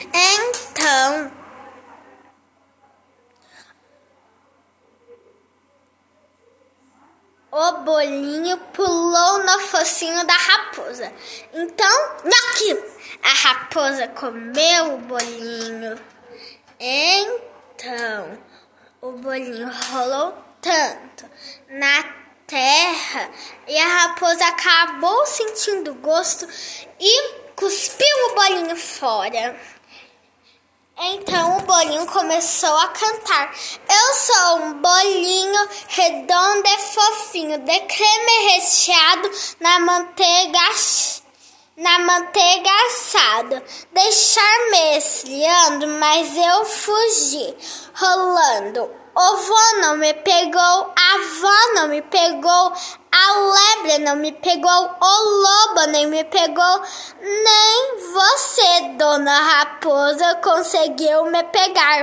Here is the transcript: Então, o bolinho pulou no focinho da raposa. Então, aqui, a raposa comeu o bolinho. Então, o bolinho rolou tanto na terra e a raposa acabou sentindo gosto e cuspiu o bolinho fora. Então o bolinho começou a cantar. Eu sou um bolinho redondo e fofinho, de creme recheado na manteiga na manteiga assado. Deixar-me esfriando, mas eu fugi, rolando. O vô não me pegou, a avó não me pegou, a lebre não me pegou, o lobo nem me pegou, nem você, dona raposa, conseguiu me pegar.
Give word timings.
Então, 0.00 1.32
o 7.50 7.72
bolinho 7.78 8.56
pulou 8.72 9.44
no 9.44 9.58
focinho 9.60 10.24
da 10.24 10.34
raposa. 10.34 11.12
Então, 11.52 12.16
aqui, 12.50 12.84
a 13.22 13.48
raposa 13.48 14.08
comeu 14.08 14.94
o 14.94 14.98
bolinho. 14.98 15.98
Então, 16.78 18.38
o 19.00 19.12
bolinho 19.12 19.70
rolou 19.90 20.32
tanto 20.60 21.28
na 21.68 22.04
terra 22.46 23.30
e 23.66 23.76
a 23.78 23.86
raposa 23.86 24.46
acabou 24.46 25.26
sentindo 25.26 25.94
gosto 25.94 26.48
e 27.00 27.32
cuspiu 27.56 28.06
o 28.30 28.34
bolinho 28.34 28.76
fora. 28.76 29.58
Então 31.00 31.58
o 31.58 31.62
bolinho 31.62 32.06
começou 32.06 32.76
a 32.76 32.88
cantar. 32.88 33.54
Eu 33.88 34.14
sou 34.14 34.56
um 34.62 34.82
bolinho 34.82 35.68
redondo 35.86 36.66
e 36.66 36.78
fofinho, 36.78 37.58
de 37.58 37.80
creme 37.80 38.52
recheado 38.52 39.30
na 39.60 39.78
manteiga 39.78 40.58
na 41.76 42.00
manteiga 42.00 42.70
assado. 42.86 43.62
Deixar-me 43.92 44.96
esfriando, 44.96 45.86
mas 46.00 46.36
eu 46.36 46.64
fugi, 46.64 47.56
rolando. 47.94 48.90
O 49.20 49.36
vô 49.36 49.80
não 49.80 49.96
me 49.96 50.14
pegou, 50.14 50.60
a 50.60 51.14
avó 51.14 51.74
não 51.74 51.88
me 51.88 52.00
pegou, 52.02 52.72
a 53.10 53.32
lebre 53.50 53.98
não 53.98 54.14
me 54.14 54.30
pegou, 54.30 54.70
o 54.70 55.30
lobo 55.42 55.90
nem 55.90 56.06
me 56.06 56.22
pegou, 56.22 56.82
nem 57.20 57.98
você, 58.12 58.80
dona 58.96 59.40
raposa, 59.40 60.36
conseguiu 60.36 61.24
me 61.24 61.42
pegar. 61.42 61.96